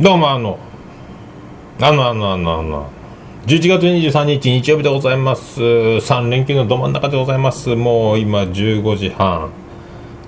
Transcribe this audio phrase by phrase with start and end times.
[0.00, 0.58] どうもあの、
[1.78, 2.90] あのあのあのあの、
[3.46, 5.60] 11月23日日曜日でございます。
[5.60, 7.76] 3連休のど真ん中でございます。
[7.76, 9.50] もう今15時半。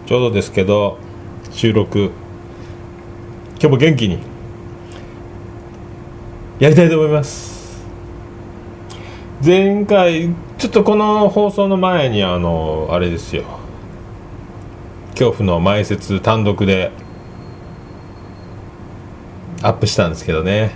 [0.04, 0.98] ちょうどですけど、
[1.50, 2.10] 収録、
[3.52, 4.18] 今日も元気に、
[6.58, 7.86] やりたいと思います。
[9.42, 10.28] 前回、
[10.58, 13.44] ちょっとこの放送の前にあの、あれですよ。
[15.12, 16.92] 恐怖の前説単独で
[19.64, 20.72] アップしたんですけどね。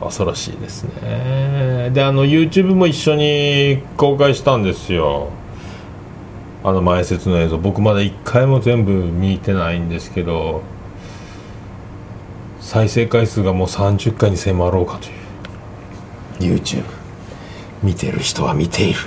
[0.00, 1.90] 恐ろしいですね。
[1.94, 5.28] であの YouTube も一緒に公開したんですよ。
[6.64, 7.58] あの前説の映像。
[7.58, 10.62] 僕まだ1回も全部見てないんですけど
[12.60, 16.56] 再生回数がもう30回に迫ろうかという。
[16.56, 16.82] YouTube
[17.84, 18.98] 見てる人は見ている。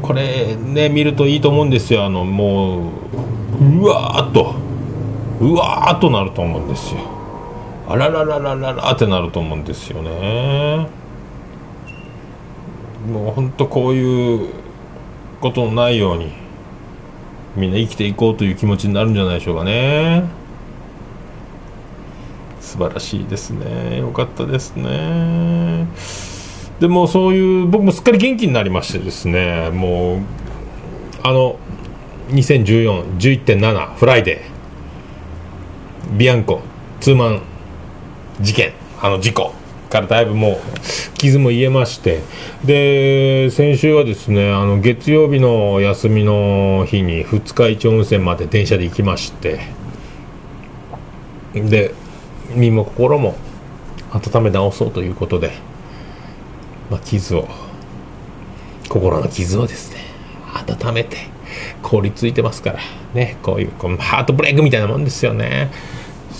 [0.00, 2.06] これね見るといいと思うんですよ。
[2.06, 2.90] あのも
[3.60, 4.54] ううわーっと。
[5.40, 7.00] うわーっとなると思うんですよ。
[7.88, 10.86] あららららららってなると思うんですよね。
[13.10, 14.50] もうほんとこういう
[15.40, 16.30] ことのないように
[17.56, 20.24] みんな生きていこうという気持ちになるんじゃないでしょうかね。
[22.60, 23.98] 素晴らしいですね。
[23.98, 25.86] よかったですね。
[26.78, 29.70] でもそういう僕もすっかり元気になりましてですね。
[29.70, 30.20] もう
[31.22, 31.56] あの
[32.28, 34.59] 201411.7フライデー。
[36.16, 36.60] ビアンコ
[37.00, 37.42] ツーマン
[38.40, 39.52] 事件あの事故
[39.90, 42.20] からだいぶもう傷も癒えまして。
[42.64, 49.60] で先週はですねあの月曜日の休みの日に二日市温泉まで電車で行きまして。
[51.54, 51.94] で
[52.54, 53.36] 身も心も
[54.12, 55.52] 温め直そうということで、
[56.90, 57.48] まあ、傷を
[58.88, 59.98] 心の傷をですね
[60.68, 61.16] 温めて
[61.82, 62.80] 凍りついてますから
[63.14, 65.70] ねこういうこのハートブレイクみたいなもんですよね。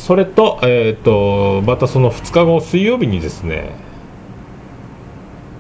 [0.01, 3.71] それと,、えー、とまたその2日後水曜日にですね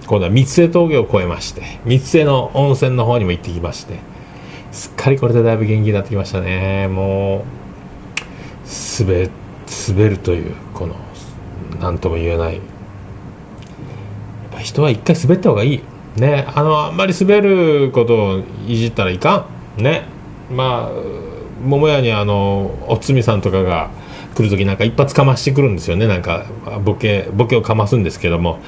[0.06, 3.98] 今度は三瀬峠を越えまして三瀬の温泉の方にも行ってきまして
[4.72, 6.88] すっかりこれでだいぶ元気になってきましたね。
[6.88, 9.28] もう滑
[9.88, 10.94] 滑るというこの
[11.80, 12.54] 何とも言えない。
[12.54, 12.62] やっ
[14.52, 15.82] ぱ人は一回滑った方がいい。
[16.16, 19.46] ねあのあんまり滑ることをいじったらいか
[19.78, 19.82] ん。
[19.82, 20.04] ね
[20.50, 20.90] まあ
[21.64, 23.90] 桃屋にあのおつみさんとかが
[24.34, 26.06] 来る時なんか一発かましてくるんですよね。
[26.06, 26.46] なんか
[26.84, 28.58] ボケボケをかますんですけども。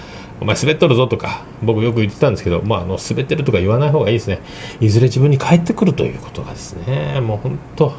[0.40, 4.40] お前滑っとるぞとか僕よく言ってたんですけど、まあ、あの滑ってるとか言わない方がいいですね。
[4.80, 7.20] いずれ自分に返ってくるということがですね。
[7.20, 7.92] もう本当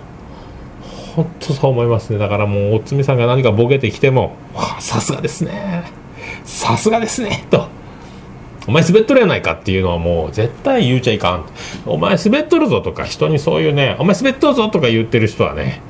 [1.16, 2.20] 本当そう思いますね。
[2.20, 4.36] だからもうおつみさんが何かボケてきても
[4.82, 5.86] さすがですね。
[6.44, 7.46] さすがですね。
[7.50, 7.68] と。
[8.68, 11.46] お前滑っとるやないかっていうのはもう絶対言うちゃいかん。
[11.86, 15.82] お前滑っとるぞとか人にそういうねお前滑っとるぞとか言ってる人はね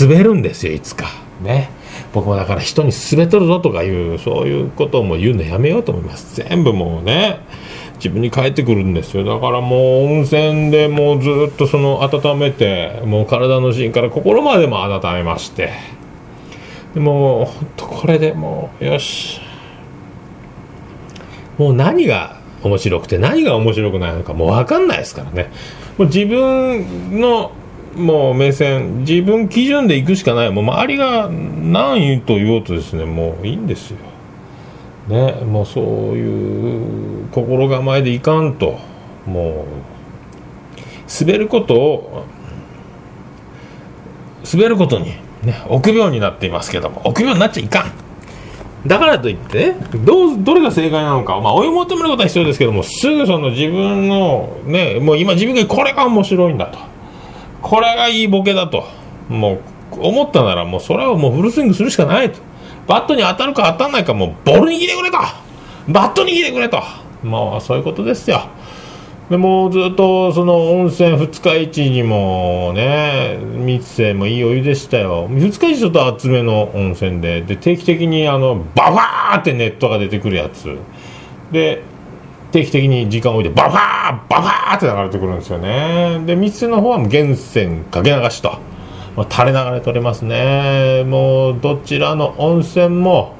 [0.00, 1.06] 滑るんですよいつか。
[1.42, 1.70] ね。
[2.12, 6.36] 僕もだから人に滑っとるぞとかいうそういうことをもう言うのやめようと思います。
[6.36, 7.40] 全部もうね
[7.96, 9.24] 自分に返ってくるんですよ。
[9.24, 15.72] だからもう温泉でもうずっとその温めてもう体の芯から心までも温めまして。
[16.94, 19.40] でも本当これでもうよし。
[21.58, 25.50] もう何が面白くて何が面白くないのかもう分かんないですからね。
[25.98, 27.52] もう自分の
[27.96, 30.50] もう目線自分基準で行くしかない。
[30.50, 33.04] もう周りが何と言おうとですね。
[33.04, 33.98] もういいんですよ。
[35.08, 35.32] ね。
[35.44, 38.78] もうそういう心構えでいかんと。
[39.26, 39.64] もう
[41.20, 42.24] 滑ることを
[44.52, 45.06] 滑ることに
[45.42, 47.02] ね臆病になっていますけども。
[47.04, 47.92] 臆病になっちゃいかん。
[48.86, 49.72] だからといって、
[50.04, 56.93] どうどれが正解なのか、まあ、追い求めることは必要ですけどもすぐその自分のねもう今自分がこれが面白いんだと。
[57.64, 58.84] これがいいボケだと。
[59.30, 59.60] もう
[59.98, 62.38] 思ったならもうそれをもうフルスイングするしかないと。
[62.86, 65.16] バットに当たるか当たらないかもうボール握ってくれと。
[65.88, 66.82] バット握ってくれと。
[67.22, 68.42] もうそういうことですよ。
[69.30, 75.26] でもうずっとその温泉二日市にもね三瀬もいいお湯でしたよ。
[75.30, 77.40] 二日市ちょっと熱めの温泉で。
[77.40, 80.76] で定期的にあのバファーって熱湯が出てくるやつ。
[81.50, 81.80] で
[82.54, 86.22] 定期的に時間を置いてバファーバファーって流れてくるんですよね。
[86.24, 88.58] で三瀬の方は源泉かけ流しと、
[89.16, 91.02] まあ、垂れ流れとりますね。
[91.04, 93.34] もうどちらの温泉も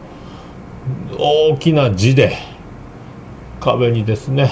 [1.17, 2.37] 大きな字で
[3.61, 4.51] 壁にですね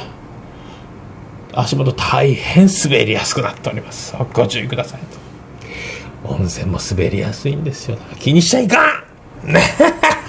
[1.53, 4.15] 足元大変滑りやすくなっております。
[4.33, 6.33] ご注意くださいと。
[6.35, 7.99] 温泉も滑りやすいんですよ。
[8.21, 9.05] 気にしちゃいか
[9.45, 9.61] んね。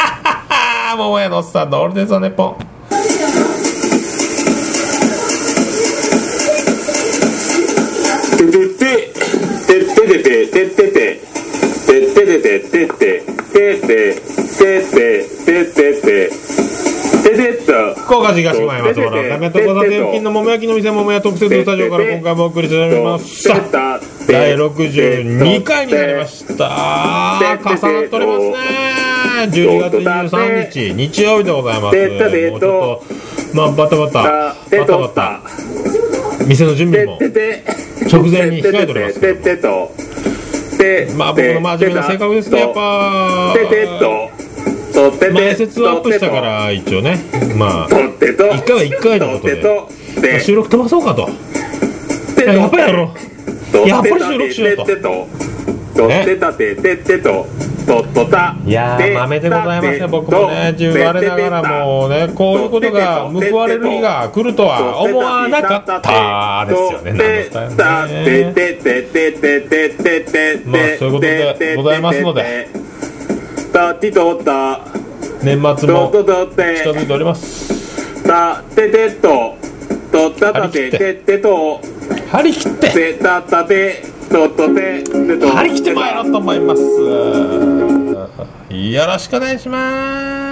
[0.97, 2.72] 桃屋のおっさんのオールデンソネポン。
[10.53, 11.19] ててて
[11.87, 16.29] ててててててててててててて
[18.05, 28.57] 福岡市東区前松原中戸小田付近の桃焼きの店桃屋特設スタジオから今回もお送りしておりますさあ第62回になりました重なっておりますね
[29.51, 33.03] 12月23日日曜日でございますもうちょっと
[33.55, 34.23] まあバタバタ
[34.77, 35.41] バタバタ
[36.45, 39.91] 店の準備も直前に控えておりますけど
[41.11, 43.53] もまあ僕の真面目な性格ですねやっぱ。
[45.33, 47.19] 前説をアップしたから一応ね。
[47.57, 49.47] まあ1回は1回のこと
[50.21, 50.39] で。
[50.39, 51.29] 収録飛ばそうかと。
[52.45, 53.87] やっぱりやろう。
[53.87, 54.83] やっぱり収録しようと
[58.65, 60.73] いやー豆でございますね僕もね。
[60.77, 67.11] 中我ながらもねこういうことが報われる日が来るとは思わなかったですよね
[67.53, 68.23] なんだね。
[70.65, 71.21] まあそういうこと
[71.59, 72.69] でございますので
[75.43, 76.11] 年末も
[76.77, 79.55] 近づいておりますたててと
[80.11, 81.81] とたたてててと
[82.31, 86.81] 張り切っててたたてととてでと張り切ってまいろうと思います。
[88.71, 90.42] よろしくお願いします。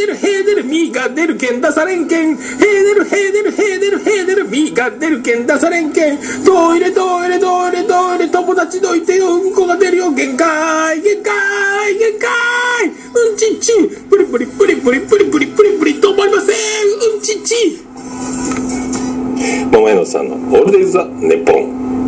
[0.00, 2.32] 出る、へ出る、みーが出るけん出されんけん。
[2.32, 6.18] へ出る、へ出る、へ出る、へ出る、みーが出るけん出されんけん。
[6.44, 12.30] トイレ、トイレ、トイレ、トイレ、友達どいてよ、うんこが出るよ、限界、限界、限界。
[12.88, 13.72] うんちっち、
[14.08, 16.56] プリプリ、プリプリ、プリプリ、プリプリ、止まりません。
[17.14, 17.84] うんちっち。
[19.70, 21.99] 桃山さんのオールデイズ・ザ・ネポン。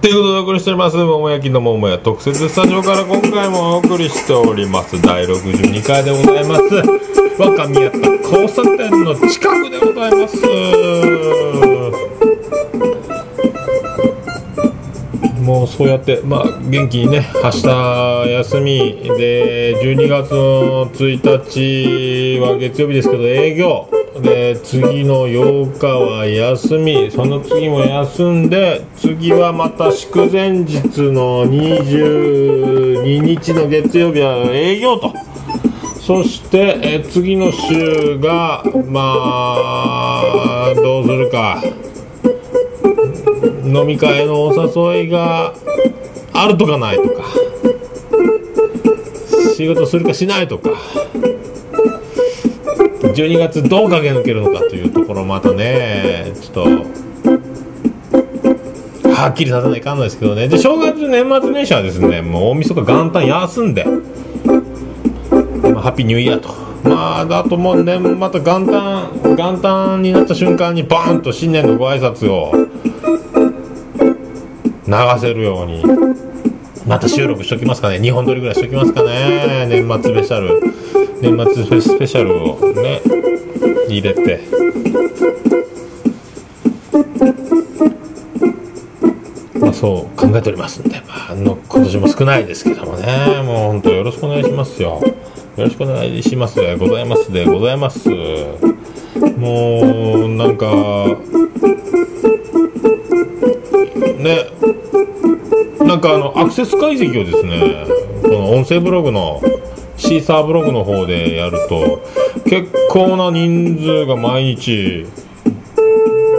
[0.00, 5.00] ということでお送りしております桃焼きの桃屋特設スタジオから今回もお送りしております。
[5.02, 6.62] 第62回でございます。
[7.38, 10.38] 若宮田交差点の近くでございます。
[15.42, 23.86] もうそうやってまあ元気にね明日休みで12月の1日は月曜日ですけど営業。
[24.20, 27.10] で次の8日は休み。
[27.10, 35.12] その次も休んで次はまた祝前日の22日の月曜日は営業と。
[36.00, 41.62] そしてえ次の週がまあどうするか。
[43.64, 45.54] 飲み会のお誘いが
[46.32, 47.24] あるとかないとか。
[49.56, 50.70] 仕事するかしないとか。
[53.12, 56.64] 12月どう駆け抜けるのかというところまたねちょっと
[59.10, 60.48] はっきりさせないかんのですけどね。
[60.48, 63.92] で正月年末年始はですねもう大晦日元旦休んで、ま
[65.80, 66.70] あ、ハッピーニューイヤーと。
[66.82, 72.52] まああともうねまた元旦元旦になった瞬間にバーンと新年のご挨拶を
[74.86, 75.84] 流せるように
[76.86, 77.96] また収録しときますかね。
[77.96, 79.66] 2本撮りぐらいしときますかね。
[79.68, 80.79] 年末スペシャル。
[81.20, 83.00] 年末フェススペシャルをね
[83.88, 84.40] 入れて。
[89.58, 93.42] まあそう考えておりますんで、まあ、の今年も少ないですけどもね。
[93.44, 95.00] もう本当よろしくお願いしますよ。
[95.56, 98.08] よろしくお願いしますございますでございます。
[99.36, 100.66] もうなんか
[104.18, 104.46] ね
[105.80, 107.84] なんかあのアクセス解析をですね
[108.22, 109.42] この音声ブログの
[110.00, 112.02] シーサーブログの方でやると
[112.46, 115.06] 結構な人数が毎日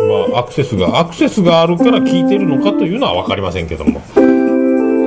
[0.10, 4.02] はアクセスがアクセスがあるから聞いてるのかというのは分かりませんけども。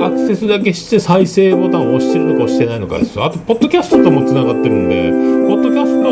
[0.05, 5.09] アクセスだけして再生ボタンを押してるのか押してないのかですあとポッドキャストともつながってるんで
[5.47, 6.09] ポッドキャスト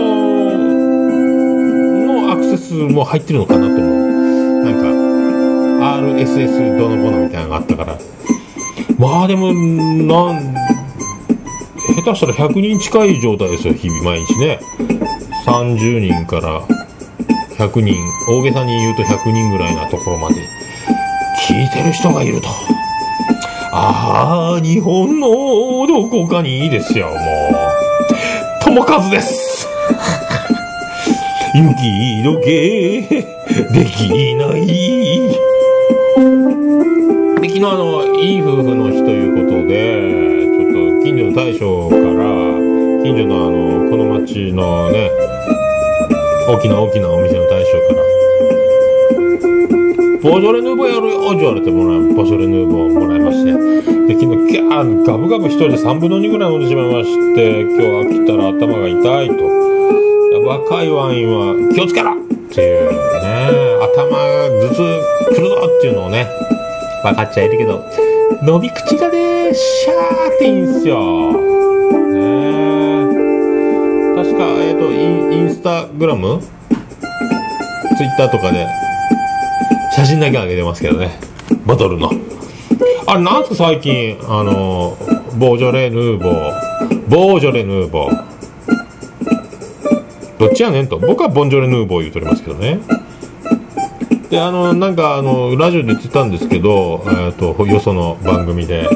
[2.07, 4.63] のアクセスも入ってるのかなと思う。
[4.63, 4.87] なんか
[5.97, 7.99] RSS どのこのみたいなのがあったから。
[8.97, 10.53] まあでもなん
[11.95, 14.59] 下手したら100人近い状態ですよ日々毎日ね。
[15.45, 16.61] 30人から
[17.57, 17.97] 100人。
[18.29, 20.35] 大げさに言うと100人ぐらいなところまで。
[21.47, 22.47] 聞いてる人がいると。
[23.73, 25.27] ああ日本の
[25.87, 27.17] どこかにいいですよもう。
[28.63, 29.67] 友和です。
[31.55, 33.01] 雪解け
[33.73, 34.65] できない。
[37.41, 40.22] で昨日あのいい夫婦の日ということで。
[41.13, 42.01] 近所の大将から
[43.03, 45.11] 近所のあのこの町のね
[46.47, 48.01] 大きな大きなお店の大将から
[50.23, 53.51] 「ボジョレ・ヌーボーやるよ」って言われてもらうボジョレ・ヌーボーもらいまして
[54.07, 57.77] で昨日ギャーガブガブ一人で3分の2ぐらい飲んでしまいまして今日
[58.07, 59.53] 飽きたら頭が痛いと。
[60.45, 62.17] 若いワインは気をつけろっ
[62.51, 62.91] ていう
[63.21, 63.49] ね、
[63.81, 66.27] 頭頭痛くるぞっていうのをね、
[67.03, 67.85] 分かっちゃいるけど、
[68.45, 71.31] 飲み口がね、シャーっていいんすよ。
[72.11, 73.03] ね
[74.15, 76.39] 確か、えっ、とイン、インスタグラム？
[77.97, 78.67] ツイッターとかで、
[79.95, 81.19] 写真だけ上げてますけどね。
[81.65, 82.11] ボトルの。
[83.05, 84.97] あれ、なんすか最近、あの、
[85.37, 88.23] ボージョレ・ヌーボー、ボージョレ・ヌーボー。
[90.39, 90.97] どっちやねんと。
[90.99, 92.79] 僕はボンジョレ・ヌーボー言うとりますけどね。
[94.29, 98.87] で、あの、なんか、あの、ラジオで言ってたんですけど、えっ、と、よその番組で。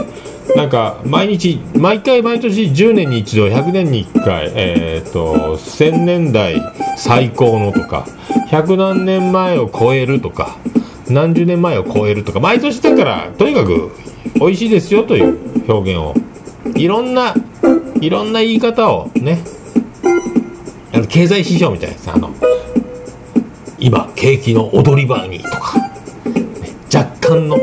[0.55, 6.61] なんか、毎日、毎回毎年10年に一度、100年に1回、えっ、と、1000年代
[6.97, 8.07] 最高のとか、
[8.49, 10.57] 100何年前を超えるとか、
[11.09, 13.91] 何十年前を超えるとか、毎年だから、とにかく、
[14.35, 15.37] 美味しいですよという
[15.71, 16.13] 表現を、
[16.75, 17.33] いろんな、
[18.01, 19.39] いろんな言い方をね、
[20.93, 22.31] あの経済指標みたいなやつ、あの、
[23.79, 25.87] 今、景気の踊り場にとか、ね
[26.93, 27.57] 若干の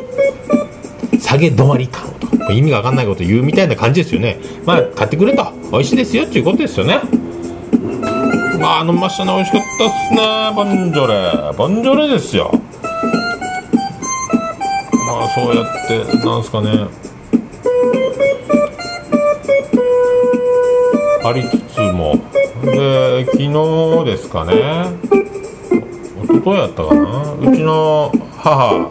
[1.19, 2.14] 下げ止まり感、
[2.53, 4.39] 意味がわかんないこと言うみたいな感じですよね。
[4.65, 7.01] まあ、買ってくれと、美味しいですよっていうことですよね。
[8.61, 11.53] まあ、飲みましたね、美味しかったっすね、ボンジョレ。
[11.57, 12.51] ボンジョレですよ。
[15.07, 16.87] まあ、そうやって、なんすかね。
[21.25, 22.19] ありつつも、
[22.63, 24.55] で、昨日ですかね。
[26.23, 28.91] 一昨日やったかなうちの母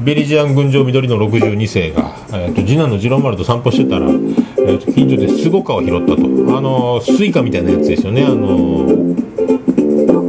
[0.00, 6.22] ベリジアン群青緑の62世が、えー、と次男の次郎丸と散歩してたら、えー、と近所で SUGOCA を拾ったと。
[6.56, 8.24] あの Suica みたいなやつですよね。
[8.24, 8.86] あの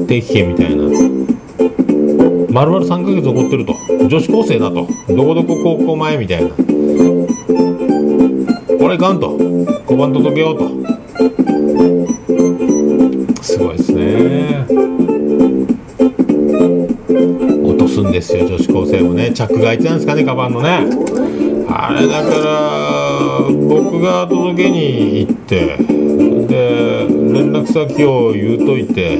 [0.07, 0.83] 定期券みたいな。
[2.51, 3.75] 丸々3ヶ月残ってると。
[4.07, 4.87] 女子高生だと。
[5.07, 6.49] どこどこ高校前みたいな。
[6.49, 6.55] こ
[8.87, 9.37] れいかんと。
[9.37, 10.67] 交番届けようと。
[13.43, 15.18] すごいですね。
[18.03, 19.31] すんですよ女子高生もね。
[19.31, 20.87] チャックが開いてたんですかねカバンのね。
[21.71, 29.17] あれだから僕が届けに行ってで連絡先を言うといて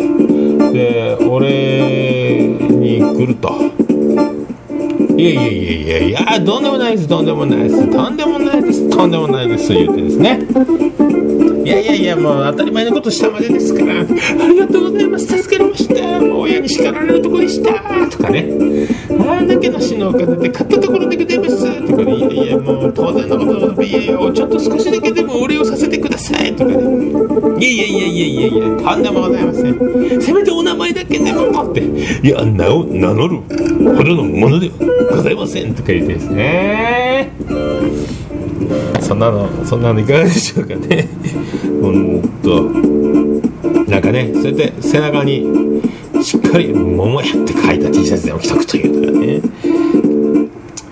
[0.71, 3.53] で俺に来ると。
[5.17, 10.39] いやいやいやいやいやとんでもないですとんでもないですとんでもないですとんでもないです言ってですね。
[11.65, 14.00] いやいやいやもう当たり前のことしたまでですから。
[14.00, 14.03] あ
[14.48, 15.88] りがとうございます助かりました。
[16.50, 17.74] 親に叱られるとこでした
[18.10, 18.50] とかね。
[19.27, 22.15] あれだけの死のお金で買ったところでございますとかね。
[22.15, 26.77] いやいやもう当然のこといやいやちょっと少しだけでもお礼をさせてくださいとかね。
[27.60, 30.22] いやいやいやいやいやいやとんでもございません。
[30.22, 31.82] せめてお名前だけでもって。
[31.82, 34.74] いや名を名乗るほどのものでは
[35.12, 37.32] ございませんとか言ってですね。
[39.01, 41.08] そんなのそんなのいかがでしょうかね。
[41.82, 42.99] ほんと。
[43.89, 45.81] なんかねそうやって背中に
[46.24, 49.41] しっかり「桃や」って書いた T シャツでも着とくというのがね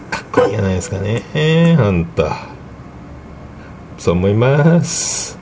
[0.09, 1.21] かっこいいじゃないですかね。
[1.77, 2.27] ほんと
[3.97, 5.37] そう思います。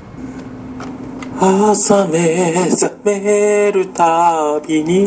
[1.38, 5.04] 朝目覚めるたびに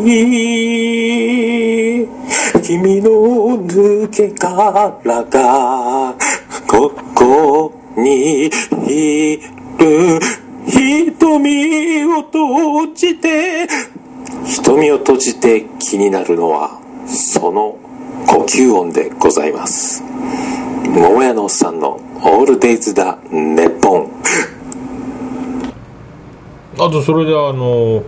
[2.62, 3.10] 君の
[3.66, 4.90] 抜け殻
[5.24, 6.14] が
[6.66, 8.50] ここに
[8.86, 9.40] い
[9.78, 10.20] る。
[10.70, 13.66] 瞳を閉じて
[14.44, 17.78] 瞳を閉じて気になるのはその
[18.26, 20.02] 呼吸音でございます。
[20.88, 24.10] 桃屋のおっさんのオールデイズだネッポン。
[26.74, 28.04] あとそれであの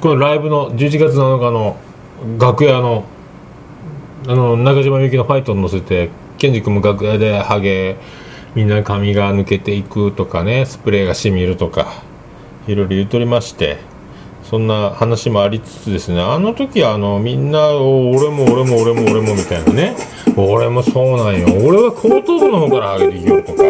[0.00, 1.76] このライブの11月7日の
[2.38, 3.04] 楽屋の
[4.28, 7.96] あの中島みゆきの「ファイト」に乗せてケンジ君も楽屋でハゲ
[8.54, 12.02] みんな髪が抜けていくとかねスプレーがしみるとか
[12.66, 13.78] いろいろ言うとりまして
[14.44, 19.96] そんな話もありつつですねあの時あのみんな俺も俺も俺も俺もみたいなね
[20.36, 23.62] 俺もそうなんよ俺は後頭部の方から上げていきよとか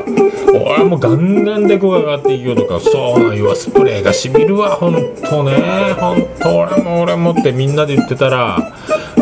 [0.52, 8.74] 俺もガンガンデコが上がっていきよとかそうなんよスプレーがしみるわほんとねほんと俺も俺もってみんなで言ってたら、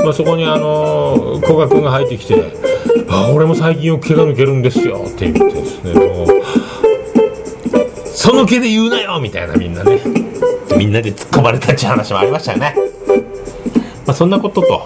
[0.04, 2.52] まあ、そこにあの古賀君が入ってきて
[3.09, 6.26] 「あ俺も最近よく毛が抜けるんですよ」って言ってですねもう
[8.07, 10.00] その毛で言うなよみたいなみんなね
[10.76, 12.75] みんなで突っ込まれたっていう話もありましたよね。
[14.07, 14.85] まあそんなことと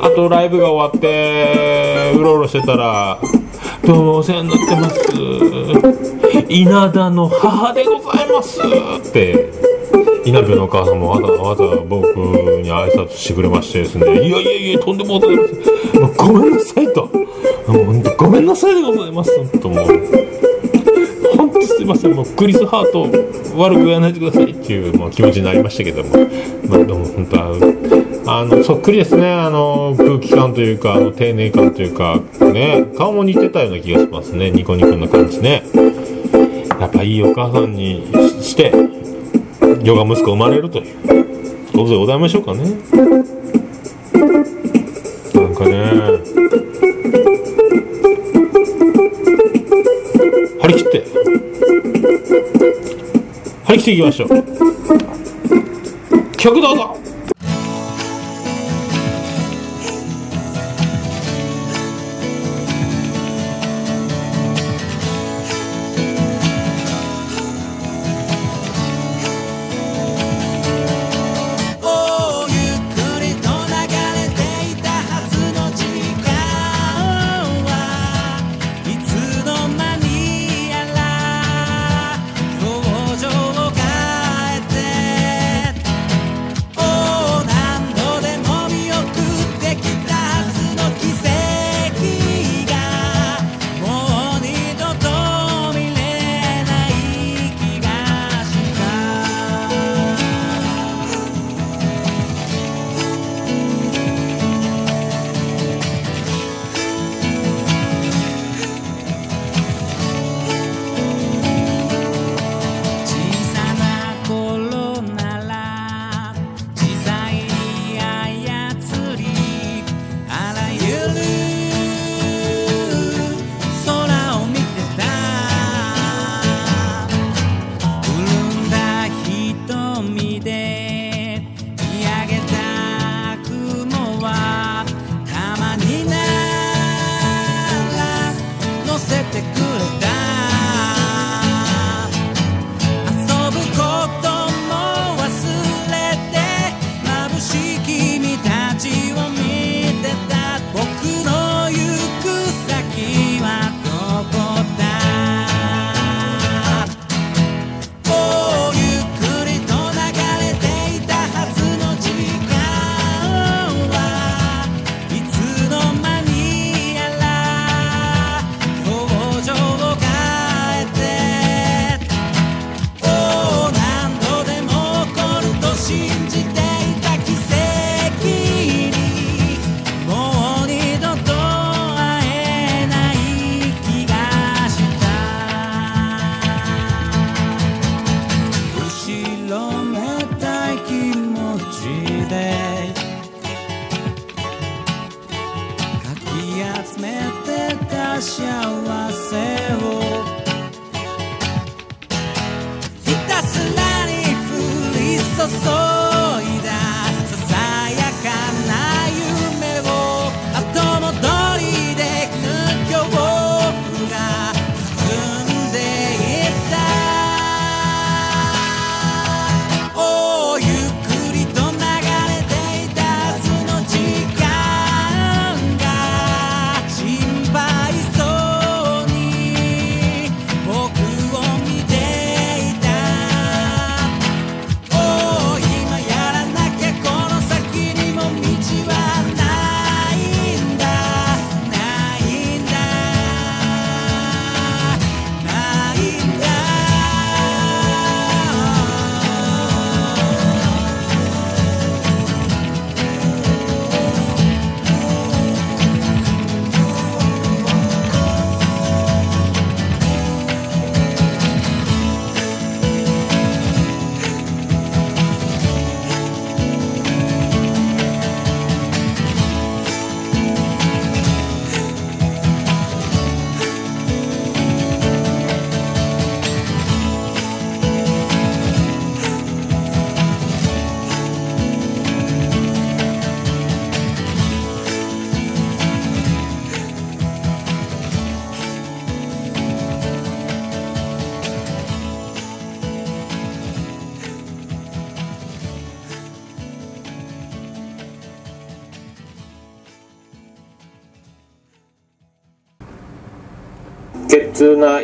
[0.00, 3.18] あとライブが終わってうろうろしてたら
[3.84, 4.98] 「どうもお世話になってます。
[6.48, 8.60] 稲田の母でございます」
[9.08, 9.50] って
[10.24, 12.14] 稲部のお母さんもわざわざ僕
[12.68, 16.00] に挨拶してくれましてですね「いやいやいやとんでもございません。
[16.00, 17.10] もうごめんなさい」と
[17.68, 19.86] 「もうほんとごめんなさいでございます」ともう
[21.36, 22.12] 本当すいません。
[22.12, 23.08] もうクリス・ハート
[23.56, 26.10] 悪く言わないでくださいっていうもう気持ちになりましたけども。
[26.68, 27.74] まあでも本当は
[28.26, 29.26] あのそっくりですね。
[29.30, 34.50] あの空気感というかあの丁寧感というかね顔も似てたような気がしますね。
[34.50, 35.62] ニコニコな感じね。
[36.78, 38.04] やっぱいいお母さんに
[38.40, 38.72] して
[39.82, 41.27] ヨガ息子生まれるという。
[41.78, 42.64] どうぞございましょうかね。
[45.32, 45.78] なんかね。
[50.60, 51.04] 張り切って。
[53.62, 54.28] 張り切っていきましょう。
[56.36, 56.97] 曲どうぞ。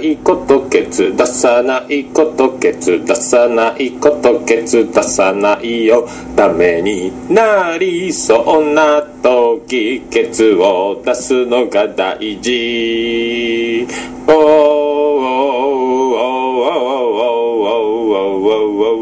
[0.04, 6.06] ないことケツ出さないことケツ出さないことケツ出さないよ。
[6.36, 13.86] ダメになりそうな時ケツを出すのが大事。
[14.28, 15.00] おーおーお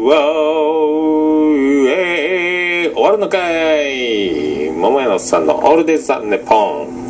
[0.07, 3.37] ーえー終わるのか
[3.81, 7.02] い桃屋のさんのオールデイズ・ザ・ネポン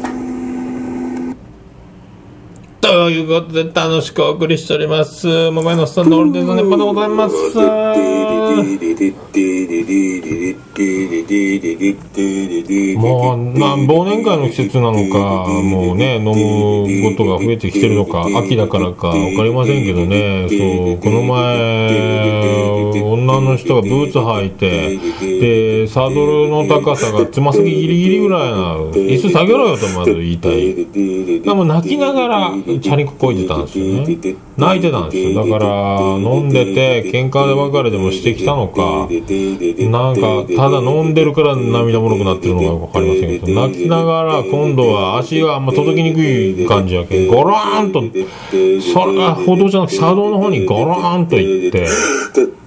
[2.84, 5.50] ということで楽しくお送りしております。
[5.52, 8.12] 桃屋のスタンドオールデイのネポでございます。
[12.97, 20.55] もう、まあ、忘年会の季節なのか、もうね、飲むことが増えてきてるのか、秋だからかわかりませんけどね、そ
[20.93, 24.97] う、この前、女の人がブーツ履いて、
[25.39, 30.73] で、サドルの高さがつま先ギリギリぐらいな、椅子下げろよとまず言いたい。
[31.41, 34.17] でも泣きながらチャリンコこいでたんですよね。
[34.57, 35.43] 泣いてたんですよ。
[35.45, 39.08] だから、飲んでて、喧嘩で別れでもしてきたのか、
[39.89, 48.01] なんか、ただ飲んでるから涙もろくなってるのかわかりませんけど、泣きながら今度は足があんま届きにくい感じやけん、ゴローンと、
[48.93, 51.88] それが歩道じゃなくて車道の方にゴローンと行って、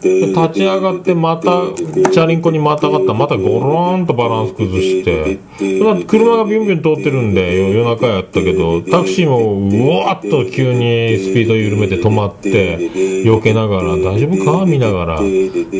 [0.03, 1.45] 立ち上がってまた
[1.77, 5.39] チャリンコにまたがったまたゴローンとバランス崩して。
[5.83, 15.21] まあ車がビュンビュン通ってるんで夜夜中やったけどタクシーもうわっと急にスピード緩めて止まって避けながら大丈夫か見ながら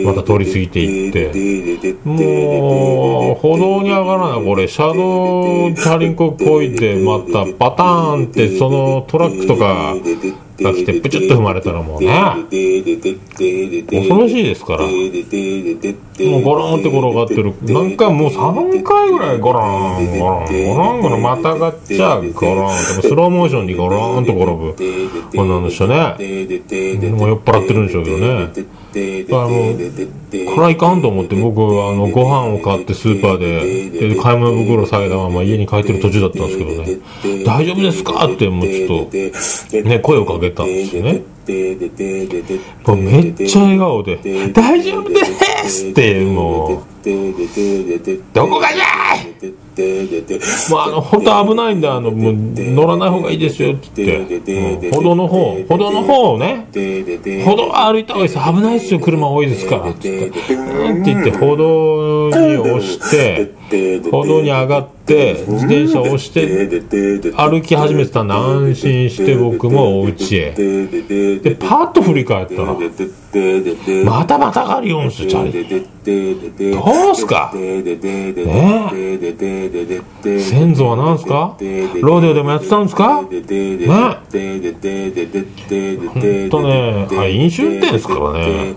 [0.05, 9.95] また通り過ぎていってもう歩道に上がらないこれ車道チャリンコこいでまたパターンってそのトラックとか
[10.65, 12.09] が来てプチュッと踏まれたらもうね
[13.91, 14.87] 恐ろしいですから。
[14.87, 17.53] もうゴロンって転がってる。
[17.63, 19.61] 何回もう3回ぐらいゴロ
[20.01, 24.75] ン、ゴロン、ゴロン、ゴロン、またがっちゃゴロンって、スローモーションにゴロンと転ぶ
[25.37, 26.17] 女の人ね。
[27.11, 28.49] もう酔っ払ってるんでしょうけどね。
[30.47, 37.45] これはいかんと思って僕はあのご飯を買ってスーパーで、で買い物袋下げたまま家に帰ってる途中だったんですけどね。
[37.45, 38.27] 大丈夫ですか？
[38.27, 41.23] ってもうちょっと、ね、声をかけたんですよね。
[42.87, 44.19] もうめっちゃ笑顔で、
[44.53, 45.25] 大丈夫で
[45.69, 46.87] すって、もう、
[48.33, 49.27] どこがじゃい
[50.71, 56.67] もうあの、本当危ないんで、あの、もう乗らない方がいいですよって言って、うん歩道の方、歩道の方をね、
[57.45, 63.53] 歩道歩いた方がいいです危ないですよ、車多いですから、って言って、うんって言って、歩道に押して、
[64.11, 66.69] 歩道に上がって、自転車を押して、
[67.37, 70.53] 歩き始めてたんで安心して僕もお家へ。
[70.53, 72.77] で、パッと振り返ったら、
[74.05, 75.53] またまたがりよんすよ、チャリ。
[76.73, 77.53] どうすか？
[77.55, 77.61] ね
[80.25, 81.57] え先祖は何すか？
[82.01, 83.29] ローデオでもやってたんですかね
[86.09, 88.75] ほんとね、飲酒運転ですからね。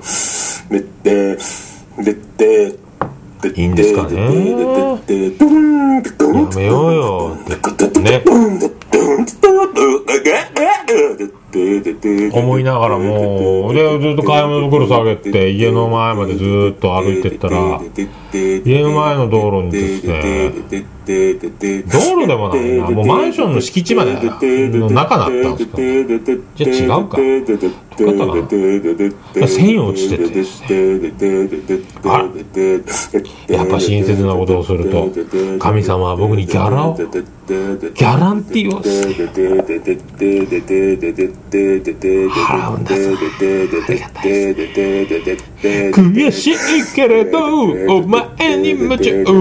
[3.48, 4.26] いいんですかねや
[6.56, 7.36] めようよ。
[8.02, 8.24] ね。
[12.32, 17.82] 思いながらもう、で、ずっと買い物袋下げて、家の前までずっと歩いてったら、
[18.34, 20.52] 家の前の道路にですね、
[21.88, 25.78] 道路でもないな、もうマンションの敷地までの中だったんですか？
[26.56, 27.18] じゃあ違うか。
[28.06, 29.48] どうかったかな。
[29.48, 30.70] 線落ちててですね。
[32.06, 32.24] あ
[33.48, 35.12] やっぱ親切なことをすると、
[35.60, 38.82] 神様は僕にギャラを、ギャランティーを
[42.30, 43.10] 払うんだぞ。
[43.88, 46.02] ありがたいです。
[46.02, 47.40] 悔しいけれど、
[47.90, 49.32] お前に夢中、ギ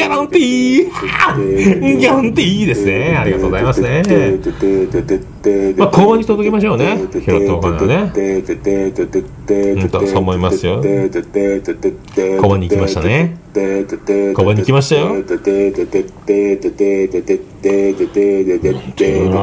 [0.00, 3.16] ャランティーギャランティーですね。
[3.18, 4.02] ありがとうございますね。
[5.76, 6.98] まあ、交番に届けましょうね。
[7.12, 8.12] 拾ったお金はね。
[9.48, 10.82] うんと、そう思いますよ。
[10.84, 11.10] 交
[12.48, 13.36] 番に行きましたね。
[13.54, 15.08] 交番に行きましたよ。
[15.08, 15.12] あ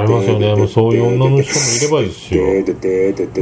[0.06, 0.56] りますよね。
[0.56, 2.44] もうそういう女の人もいればですよ。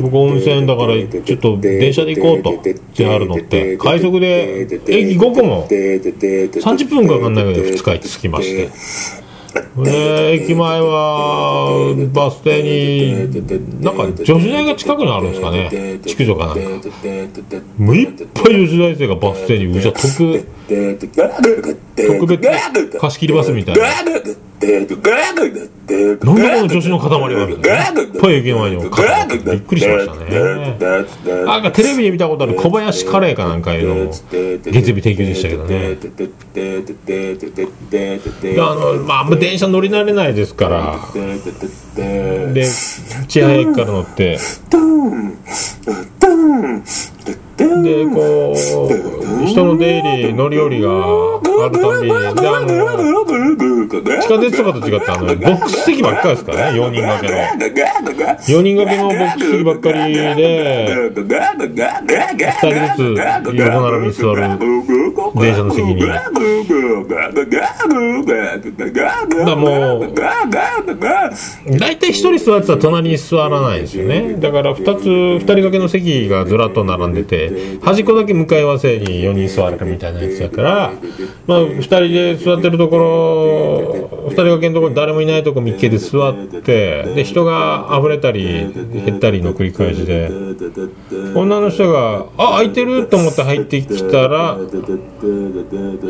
[0.02, 0.94] 僕温泉だから
[1.24, 2.62] ちょっと電車で行こうと
[2.94, 8.70] JR 乗って快速で駅5個も30分かかんないぐらいで2日着きまして
[9.76, 16.00] ね駅前はバス停になんか女子大が近くにあるんですかね。
[16.06, 16.62] 築城かなんか。
[17.78, 20.46] もういっぱい女子大生がバス停にうじゃ特
[21.96, 22.42] 特別
[23.00, 23.82] 貸し切りバスみたいな
[26.26, 28.02] なんでこの女子の塊があるんだね。
[28.02, 30.30] いっぱい駅前にもびっくりしましたね。
[31.46, 35.98] なんかテレビで見たことある小林カレーかなんかいうの月曜日提供でしたけどね
[38.60, 41.00] あのまああんま電車乗り慣れないですから
[42.54, 42.64] で
[43.28, 44.38] 千早駅から乗って
[47.84, 48.58] でこう
[49.46, 53.22] 人の出入り乗り降りがあるたびにであの
[54.22, 57.36] 地下鉄とかと違ってあのボックス席ばっかりですからね4人掛けの。
[58.42, 64.42] 4人掛けのボックス席ばっかりで2人ずつ横並びに座る
[65.36, 66.02] 電車の席に。
[69.46, 70.14] だもう
[71.78, 74.36] 大体1人座ってたら隣に座らないんですよね。
[74.40, 77.51] だから2つ2人掛けの席がずらっと並んでて
[77.82, 80.92] 端っこだけ向かい合わせに4人座れるみたいなやつだから、
[81.48, 90.30] まあ、2人で座ってるところ2人掛けのところに誰もいないとこ見っけで座ってで人が溢れたり減ったりの繰り返しで
[91.36, 94.58] 女の人が「あ空いてる!」と思って入ってきたら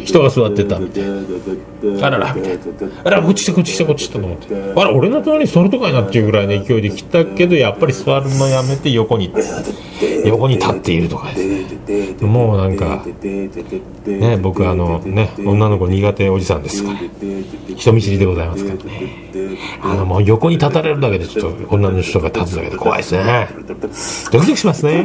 [0.04, 1.12] 人が座ってたみたいな。
[2.02, 2.64] あららみたいな
[3.04, 9.34] あらこっち来たこっち来たこっち来たと思ってあら俺の隣に座るとかいなっていうぐらいの勢いで来たけどやっぱり座るのやめて横に
[10.26, 11.31] 横に立っているとか
[12.22, 13.06] もうなんか
[14.06, 16.92] ね僕あのね女の子苦手おじさんですか。
[16.92, 17.00] ら
[17.76, 18.84] 人見知りでございますから。
[18.84, 23.48] ねあのもう横に立たれるだけでちょっと女の人が立つだけで怖いですね。
[24.32, 25.04] ドキドキしますね。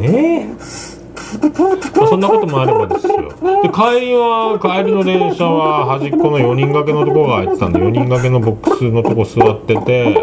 [0.00, 0.48] ね。
[0.50, 0.98] え
[1.96, 3.16] まあそんなこともあればですよ。
[3.62, 10.14] で、帰りは、帰りの電車は端っこの4人掛けのとこが空いてたんで、4人掛けのボックスのとこ座ってて、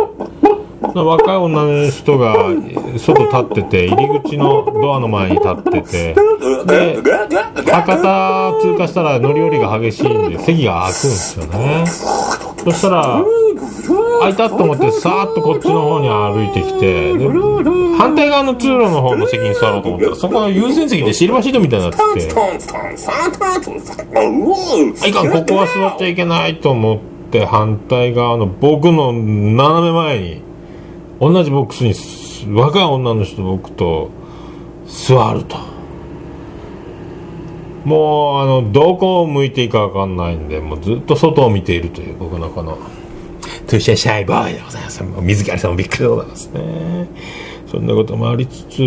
[1.04, 2.36] 若い女の人が
[2.98, 6.16] 外立ってて、入り口のドアの前に立ってて、
[6.66, 7.02] で、
[7.72, 11.86] 博多通過したら乗り降りが激しいんで、席が空くんですよね。
[11.86, 13.24] そしたら、
[14.20, 17.14] 空いたと思って、さーっとこっちの方に歩いてきて、
[17.98, 22.34] 反対側の通路の方の席に座ろうと思ったら、そこは優先席でシルバーシートみたいになってて、
[25.04, 26.98] あいかん、ここは座っちゃいけないと思っ
[27.32, 30.45] て、反対側の僕の斜め前に、
[31.20, 34.10] 同じボックスに若い女の人僕と
[34.86, 35.58] 座ると。
[37.86, 42.78] もう、あの、どこを向いていいかわかんないんで、もうずっと外を見ているという僕のこの、
[43.68, 45.04] トゥシャシャイボーイでございます。
[45.22, 47.08] 水木有さんもびっくりでございますね。
[47.68, 48.78] そんなこともありつつ、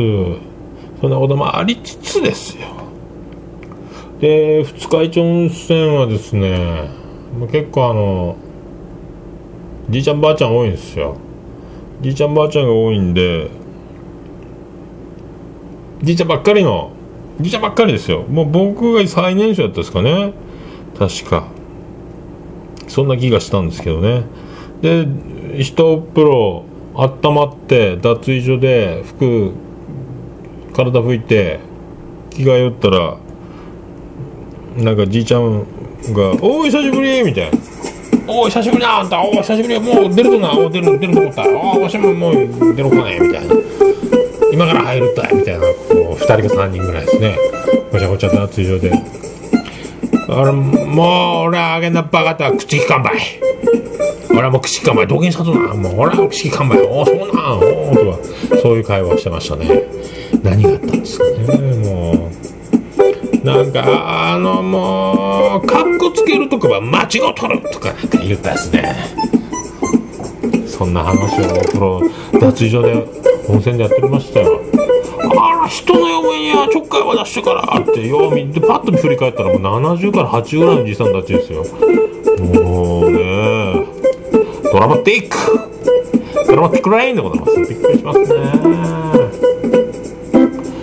[1.00, 2.66] そんなこともありつつですよ。
[4.20, 6.90] で、二日市温泉はですね、
[7.52, 8.36] 結構あの、
[9.90, 11.16] じいちゃんばあちゃん多いんですよ。
[12.00, 13.50] じいちゃんばあちゃんが多いんで、
[16.02, 16.92] じいちゃんばっかりの、
[17.40, 18.22] じいちゃんばっかりですよ。
[18.22, 20.32] もう僕が最年少だったですかね。
[20.98, 21.48] 確か。
[22.86, 24.24] そんな気がしたんですけどね。
[24.80, 25.06] で、
[25.56, 29.52] 一風呂、温まって、脱衣所で服、
[30.72, 31.60] 体拭いて、
[32.30, 33.18] 着替えよったら、
[34.76, 35.66] なんかじいちゃん
[36.12, 37.58] が「おお久しぶり」みたいな
[38.28, 39.22] 「おお久しぶりだあんた。
[39.22, 39.80] おお久しぶり。
[39.80, 43.54] もう出るとなお出る出るとこったおおわしももう出ろかね」みたいな
[44.52, 45.60] 「今から入るったい」みたいな。
[45.60, 47.36] こう2人か3人ぐらいですね。
[47.90, 48.92] ごちゃごちゃと脱衣所で
[50.28, 53.14] 「あれもう俺はあげんなバカた口利かんばい」
[54.30, 55.06] 俺はもう口利かんばい。
[55.06, 55.74] どげんさとな。
[55.74, 56.82] もう俺は口利かんばい。
[56.82, 58.18] おおそうなんおおとか
[58.62, 59.84] そういう会話をしてましたね。
[60.42, 62.16] 何があったんですかねもう。
[63.48, 68.94] なんか、あのもう、かっこつけるとかは間違うとるとか言ったですね。
[70.66, 72.02] そんな話をお風呂、
[72.34, 72.92] 脱衣所で
[73.48, 74.60] 温泉でやってましたよ。
[75.38, 81.64] あら、人の嫁にはちょっかいは出してからって、よう見て、パッと振り返ったらもう70から80ぐらいのじいさんたちですよ。
[82.54, 83.86] もうね、
[84.70, 85.36] ドラマティック
[86.46, 87.56] ドラマティックラインでございます。
[87.56, 88.26] びっくりしますね。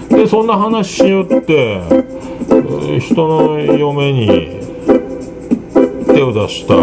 [0.10, 1.82] で、そんな話しよって、
[3.00, 4.60] 人の嫁に
[6.08, 6.76] 手を出した。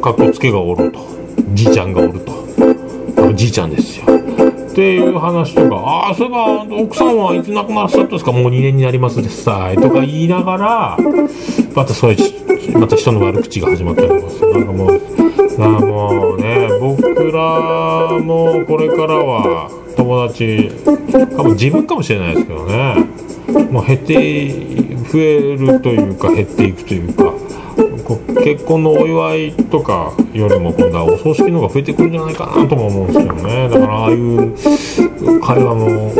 [0.00, 1.00] かっこつけがおると。
[1.54, 2.32] じいちゃんがおると。
[3.34, 4.06] じいちゃんですよ。
[4.06, 5.76] っていう話とか。
[5.76, 8.32] ああそういえば奥さんはいつ亡くなっしゃったんですか？
[8.32, 10.98] もう2年になりますでさいとか言いながら
[11.74, 12.16] またそうい
[12.74, 15.00] うまた人の悪口が始まったりとかすなんかもう
[15.58, 20.70] あもうね僕らもこれからは友達
[21.36, 23.11] かも自分かもしれないですけどね。
[23.70, 24.14] もう減って
[25.10, 27.32] 増えるというか減っていくというか
[28.42, 33.68] 結婚のお祝いとかよりも今度はお葬式の方が増えてくるんじゃないかなとも思うんですけどね。
[33.68, 34.54] だからああいう
[35.40, 36.12] 会話も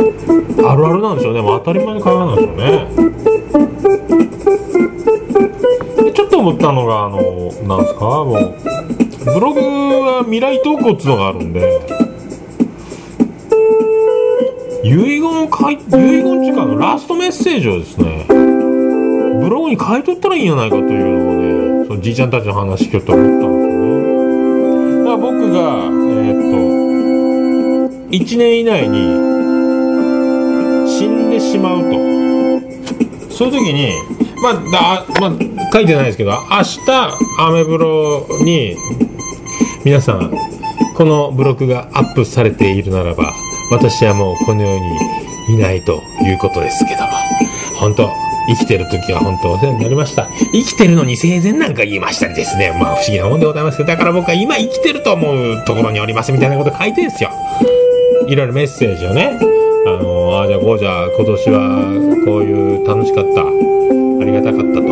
[0.69, 1.41] あるあるなんでしょうね。
[1.41, 2.87] もう当たり前の会話なんでしょうね。
[6.05, 7.19] でちょっと思ったのがあの
[7.67, 8.55] なんですかもう
[9.25, 11.81] ブログは未来投稿っていうのがあるんで
[14.83, 24.99] 遺言を書い遺言っていうかあのラストメッセージをですねブログに書いとったらいいんじゃないかというのをねそのじいちゃんたちの話聞きよったら思ったんですよね。
[24.99, 26.57] だから僕がえーっと
[28.13, 28.97] 1年以内に
[30.87, 32.13] 死んでしまうと。
[33.33, 33.91] そういう時に
[34.41, 36.37] まあだ、まあ、書いてないですけど明
[36.85, 38.77] 日アメブロに
[39.83, 40.31] 皆さん
[40.95, 43.33] このブログがアップされているならば
[43.73, 44.97] 私はもうこの世に
[45.49, 47.09] いないということですけども。
[47.79, 48.09] 本当
[48.47, 50.29] 生きてる時は本当お世話になりました。
[50.53, 52.71] 生きてるのに生前なんか言いましたりですね。
[52.79, 57.31] まあ不思議なもんでございますけどだから僕は今生きてると思うところにおりますみたいなこと書いてるんですよ。
[58.27, 59.39] いろいろメッセージをね。
[59.85, 63.41] あのああじゃあこうじゃ今年はこういう楽しかった。
[63.41, 64.83] ありがたかったと。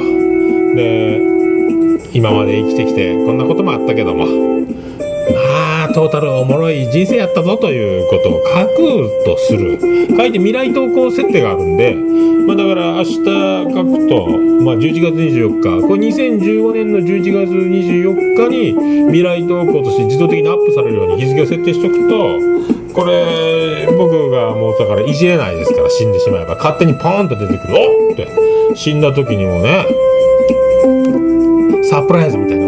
[0.75, 1.21] で
[2.13, 4.25] 今まで生きてきてこんなこともあったけども。
[5.93, 9.79] トータルおもろい人生やったぞということを書くとする。
[10.15, 11.95] 書いて未来投稿設定があるんで、
[12.47, 14.27] まあ、だから明日書くと、
[14.63, 15.87] まあ、11月24日。
[15.87, 22.39] これ2015年の11月24日に未来投稿として自動的にアップされるように日付を設定しておくと
[22.93, 27.75] これ僕がもうだからいじれないですから死んでしまえば勝手にポーンと出てくる。
[27.75, 28.51] おっって。
[28.75, 29.85] 死んだ時にもね
[31.83, 32.60] サプライズみたいな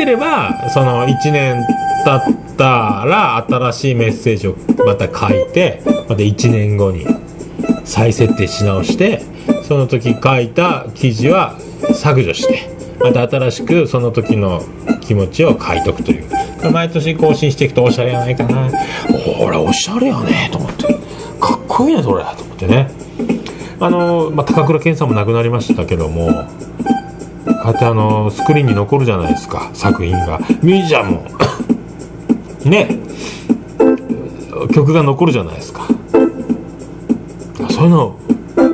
[0.00, 1.62] てればその1年
[2.04, 7.06] 経ったら新しいメッセージをまた書いてまた1年後に
[7.84, 9.22] 再設定し直して
[9.64, 11.58] その時書いた記事は
[11.94, 14.62] 削除してまた新しくその時の
[15.02, 16.30] 気持ちを書いとくという。
[16.70, 18.70] 毎年更新していくとおしゃれやないかな。
[19.38, 20.84] ほらおしゃれやねと思って。
[21.40, 22.90] かっこいいねそれと思ってね。
[23.80, 26.46] あの、まあ、高倉健さんも亡くなりましたけども
[27.62, 30.38] ああやってあのスクリーンに残るじゃないですか作品が。
[30.62, 31.20] ミュージアム。
[32.64, 32.98] ね。
[34.72, 35.86] 曲が残るじゃないですか。
[37.70, 38.16] そういうの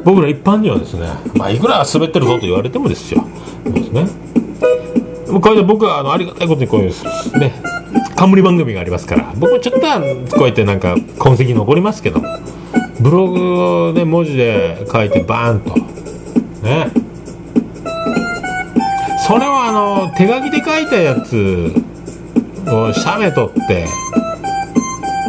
[0.05, 3.25] 僕ら一般にはですねまあいくら滑ってるぞと言われてもですよ。
[3.64, 4.07] そうですね。
[5.31, 7.53] もうこれで僕はあのありがたいことにこういうね
[8.14, 12.22] 冠番組がありますから僕もちょっとはこうやってなんか痕跡残りますけど
[13.01, 15.75] ブログで文字で書いてバーンと
[16.62, 17.05] ね。
[19.26, 21.72] それはあの手書きで書いたやつ
[22.68, 23.88] を写メ取って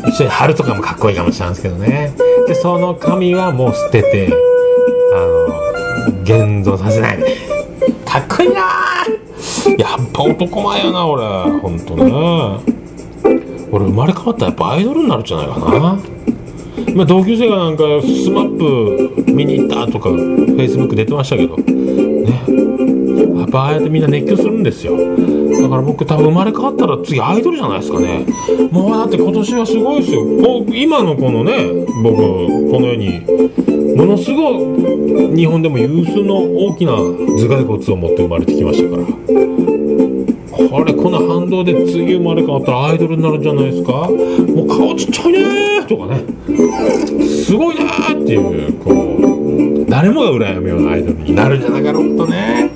[0.08, 2.14] 一緒に貼るとかもかっこいいかもしれないんですけどね。
[2.48, 4.30] でその紙はもう捨てて
[5.16, 7.18] あの現像させない。
[8.06, 8.62] かっこいいな！
[9.80, 11.24] やっぱ男前やな俺。
[11.60, 12.04] ほんとね。
[13.72, 16.00] 俺生まれ変わったらやっぱアイドルになるんじゃないかな。
[16.88, 21.56] 今同級生がなんか SMAP 見に行ったとかフェイスブック出てましたけど。
[21.58, 23.40] ね。
[23.40, 24.98] やっぱああやってみんな熱狂するんですよ。
[24.98, 28.26] だから僕多分生まれ変わったら次アイドルじゃないですかね。
[28.72, 30.24] もうだって今年はすごいですよ。
[30.24, 31.54] もう今のこのね
[32.04, 32.18] 僕
[32.72, 33.22] この世に
[33.96, 39.77] ものすごい日本でも有数の大きな頭蓋骨を持って生まれてきましたから。
[40.58, 43.92] これこの反動で次生まれ変わったらアイドルになるんじゃないですか。
[44.10, 46.24] もう顔ちっちゃいねーとかね。
[47.26, 48.38] すごいねーってい
[48.70, 52.72] うこう誰もが羨むようなアイドルになるんじゃなかろうとね。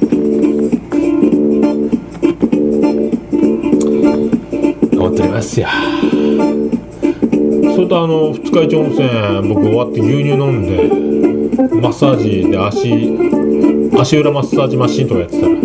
[4.94, 5.67] 思っておりますよ。
[7.74, 9.10] それとあの二日市温泉
[9.54, 10.88] 僕終わって牛乳飲んで
[11.82, 13.17] マッサージで足
[14.00, 15.56] 足裏マッサージマシンとかやってたら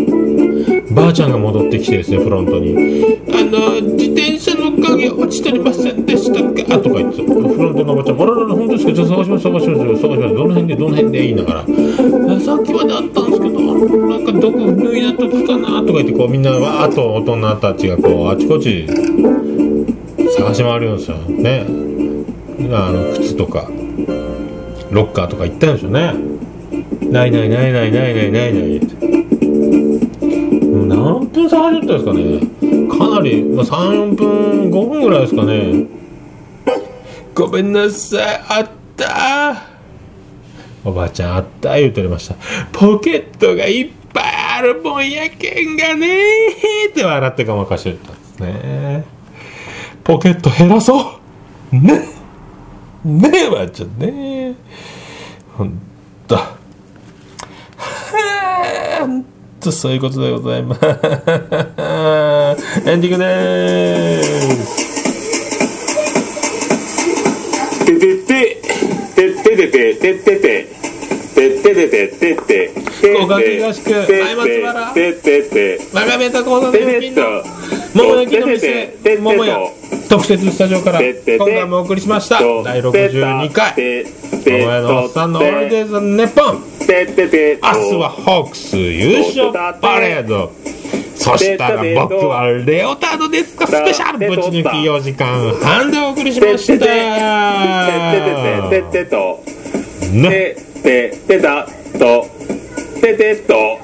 [0.97, 2.75] ばあちゃんが戻ってきてですねフロントに
[3.31, 7.29] 「あの自転車の鍵落ちてりませんでしたか?」とか言ってフ
[7.63, 8.93] ロントのおばちゃん「あららら本当ですか？
[8.95, 10.35] じゃあ探します探します探します。
[10.35, 11.65] どの辺でどの辺で」言いながら
[12.41, 18.87] 「さっきまであったんですけどなんかどこ脱いだ時かな?」とか言ってこうみんなわーっと大人たちがこうあちこち
[20.39, 21.67] 探し回るんですよね。
[22.73, 23.69] あの靴とか
[24.91, 26.15] ロッカーとか行ったんでしょうね。
[27.11, 28.81] ないないないないないないないない
[31.47, 32.41] う何分ですかね。
[32.89, 35.87] かなり、まあ、34分5分ぐらいですかね。
[37.35, 39.77] ごめんなさいあった。
[40.85, 42.37] おばあちゃんあった言うておりました。
[42.73, 44.25] ポケットがいっぱい
[44.59, 49.05] あるもんやけんがねーって笑ってごまかしてたんですね。
[50.05, 51.19] ポケット減らそ
[51.73, 51.77] う。
[51.77, 52.09] ね。
[53.05, 54.55] ねえばあちゃんね。
[55.57, 55.79] ほん
[56.27, 56.37] と。
[56.37, 56.57] は
[59.03, 59.36] あ
[59.67, 60.81] とそういうことでございます。
[62.87, 64.23] エンディングでー
[64.65, 64.97] す
[67.87, 68.63] ててて
[69.15, 70.69] てててててて
[71.35, 77.23] てててててて福岡東区前松原ててて我がメタ講座ててでピンの
[77.95, 79.59] 桃焼きの店桃屋
[80.09, 83.75] 特設スタジオから今回もお送りしました第62回
[84.47, 86.76] 桃屋のおっさんのオールデイズ・ネッポン
[87.63, 90.53] 明日はホークス優勝パレード。
[91.17, 93.67] そしたら僕はレオタードですか。
[93.67, 96.91] スペシャルぶち抜き4時間半でお送りしまてしてたて
[98.71, 99.43] てててててと
[100.13, 101.67] ねてててた
[101.99, 102.27] と
[103.01, 103.79] ててと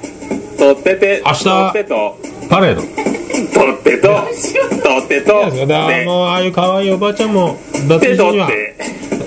[0.59, 8.49] とてて明日とてとパレードとってととってとであのああいう可愛いおばあちゃんも脱て衣所には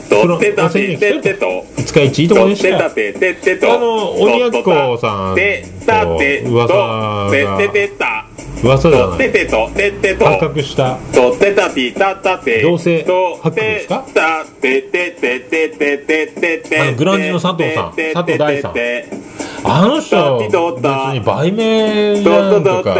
[0.09, 2.85] とってとってたてててと二日市いいとこでしてた
[3.73, 4.63] あの鬼奴
[4.99, 7.29] さんと噂が
[8.63, 9.17] 噂じゃない。
[9.17, 10.25] とててとててと。
[10.25, 10.97] 発覚した。
[11.13, 14.05] とってたてたたて同性と発覚ですか？
[14.13, 18.73] たててててててててあのグランジの佐藤さん佐藤大さん
[19.63, 22.95] あの人別に売名じゃんとか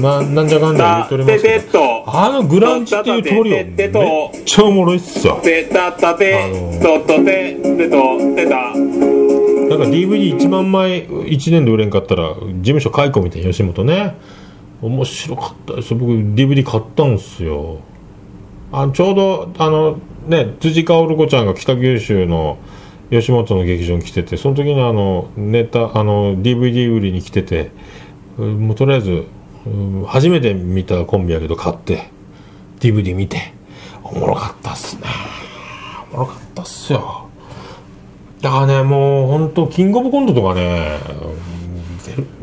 [0.00, 8.56] まあなんじゃかんじゃ言りますけどあのグランジっていうトリオめっちゃおもろいっすよてたたてあのとっとててとてた
[9.68, 14.16] なんか DVD1 万枚1年で売れんかったら事務所解雇みたいな吉本ね
[14.80, 15.94] 面白かったです。
[15.94, 17.80] 僕 DVD 買ったんですよ。
[18.70, 22.58] あちょうどあのね辻薫子ちゃんが北九州の
[23.10, 27.70] 吉本の劇場に来ててその時にあのネタあの DVD 売りに来てて
[28.36, 29.24] もうとりあえず
[30.06, 32.10] 初めて見たコンビやけど買って
[32.80, 33.54] DVD 見て
[34.02, 35.02] おもろかったっすね。
[36.12, 37.28] おもろかったっすよ。
[38.40, 40.98] だからね、もう本当キングオブコントとかね、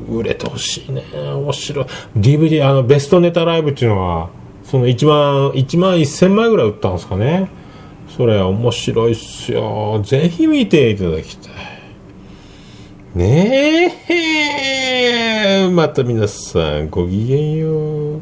[0.09, 1.03] 売れてほしいね。
[1.13, 1.85] 面白い。
[2.17, 4.29] DVD、あの、ベストネタライブっていうのは、
[4.63, 7.49] その1万、1万1000枚ぐらい売ったんですかね。
[8.15, 10.01] それ面白いっすよ。
[10.03, 11.53] ぜひ見ていただきたい。
[13.15, 18.21] ねえ、また皆さん、ごきげんよう。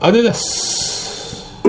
[0.00, 1.62] あれです。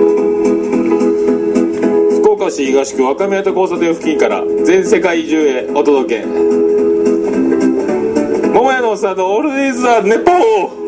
[2.22, 6.75] 福岡市東区若宮と交差点付近から全世界中へお届け
[8.66, 10.85] 桃屋のおっさんのオールディーズ・ザ・ネポー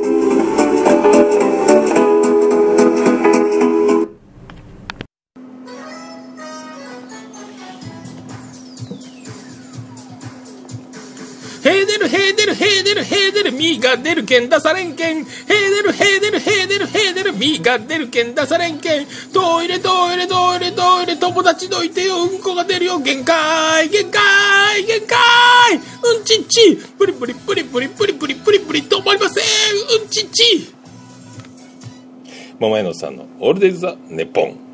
[12.08, 15.18] るへーでるへーでるへーでるみーが出るけん出されんけん。
[15.18, 19.06] へーでるへーでるへーでるへーでるみーが出るけん出されんけん。
[19.32, 22.22] トイレトイレトイレトイレ友達どいてよ。
[22.24, 22.98] うんこが出るよ。
[22.98, 25.18] 限界限界限界。
[25.76, 26.76] うんちっち。
[26.98, 28.82] プリプリプリプリプリプリプリプリ。
[28.82, 29.44] 止まりません。
[30.02, 30.72] うんちっち。
[32.58, 34.67] 桃屋のさんのオールディーズ・ザ・ネポン。